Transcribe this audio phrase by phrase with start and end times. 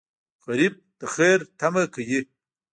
[0.45, 2.21] غریب د خیر تمه کوي